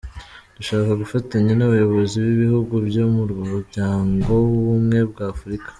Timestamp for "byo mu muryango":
2.87-4.29